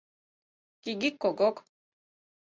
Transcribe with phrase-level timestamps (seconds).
[0.83, 1.55] «Кигик-когок»